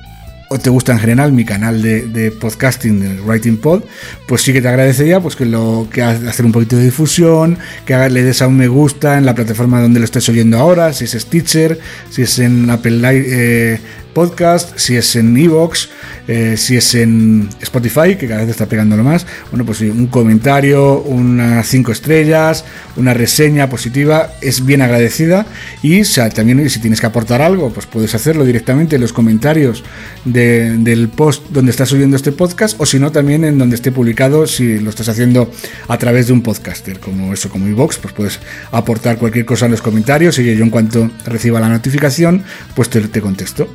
o 0.48 0.58
te 0.58 0.70
gusta 0.70 0.92
en 0.92 0.98
general 1.00 1.32
mi 1.32 1.44
canal 1.44 1.82
de, 1.82 2.30
podcasting, 2.40 3.00
de 3.00 3.20
Writing 3.22 3.56
Pod, 3.56 3.82
pues 4.28 4.42
sí 4.42 4.52
que 4.52 4.62
te 4.62 4.68
agradecería 4.68 5.20
pues 5.20 5.34
que 5.34 5.44
lo 5.44 5.88
que 5.92 6.02
hacer 6.02 6.46
un 6.46 6.52
poquito 6.52 6.76
de 6.76 6.84
difusión, 6.84 7.58
que 7.84 7.96
le 8.10 8.22
des 8.22 8.42
a 8.42 8.46
un 8.46 8.56
me 8.56 8.68
gusta 8.68 9.18
en 9.18 9.26
la 9.26 9.34
plataforma 9.34 9.80
donde 9.80 9.98
lo 9.98 10.04
estés 10.04 10.28
oyendo 10.28 10.58
ahora, 10.58 10.92
si 10.92 11.04
es 11.04 11.12
Stitcher, 11.12 11.80
si 12.10 12.22
es 12.22 12.38
en 12.38 12.70
Apple 12.70 13.00
eh, 13.04 13.80
Podcast, 14.16 14.78
si 14.78 14.96
es 14.96 15.14
en 15.14 15.36
Evox, 15.36 15.90
eh, 16.26 16.54
si 16.56 16.74
es 16.74 16.94
en 16.94 17.50
Spotify, 17.60 18.16
que 18.16 18.26
cada 18.26 18.40
vez 18.40 18.48
está 18.48 18.64
pegándolo 18.64 19.04
más. 19.04 19.26
Bueno, 19.50 19.66
pues 19.66 19.82
un 19.82 20.06
comentario, 20.06 21.02
unas 21.02 21.66
cinco 21.68 21.92
estrellas, 21.92 22.64
una 22.96 23.12
reseña 23.12 23.68
positiva 23.68 24.32
es 24.40 24.64
bien 24.64 24.80
agradecida. 24.80 25.44
Y 25.82 26.00
también 26.34 26.70
si 26.70 26.80
tienes 26.80 26.98
que 26.98 27.06
aportar 27.06 27.42
algo, 27.42 27.68
pues 27.68 27.84
puedes 27.84 28.14
hacerlo 28.14 28.46
directamente 28.46 28.96
en 28.96 29.02
los 29.02 29.12
comentarios 29.12 29.84
del 30.24 31.10
post 31.14 31.50
donde 31.50 31.70
estás 31.70 31.90
subiendo 31.90 32.16
este 32.16 32.32
podcast, 32.32 32.80
o 32.80 32.86
si 32.86 32.98
no, 32.98 33.12
también 33.12 33.44
en 33.44 33.58
donde 33.58 33.76
esté 33.76 33.92
publicado, 33.92 34.46
si 34.46 34.78
lo 34.78 34.88
estás 34.88 35.10
haciendo 35.10 35.50
a 35.88 35.98
través 35.98 36.28
de 36.28 36.32
un 36.32 36.40
podcaster, 36.40 37.00
como 37.00 37.34
eso, 37.34 37.50
como 37.50 37.66
Evox, 37.66 37.98
pues 37.98 38.14
puedes 38.14 38.40
aportar 38.72 39.18
cualquier 39.18 39.44
cosa 39.44 39.66
en 39.66 39.72
los 39.72 39.82
comentarios 39.82 40.38
y 40.38 40.56
yo 40.56 40.64
en 40.64 40.70
cuanto 40.70 41.10
reciba 41.26 41.60
la 41.60 41.68
notificación, 41.68 42.44
pues 42.74 42.88
te 42.88 43.20
contesto. 43.20 43.68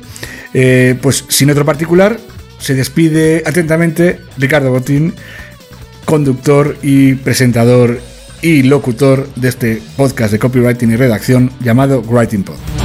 Eh, 0.54 0.98
pues 1.00 1.24
sin 1.28 1.50
otro 1.50 1.64
particular, 1.64 2.18
se 2.58 2.74
despide 2.74 3.42
atentamente 3.46 4.20
Ricardo 4.38 4.70
Botín, 4.70 5.14
conductor 6.04 6.76
y 6.82 7.14
presentador 7.14 8.00
y 8.42 8.62
locutor 8.64 9.28
de 9.34 9.48
este 9.48 9.82
podcast 9.96 10.32
de 10.32 10.38
copywriting 10.38 10.90
y 10.90 10.96
redacción 10.96 11.50
llamado 11.60 12.02
Writing 12.02 12.42
Pod. 12.42 12.81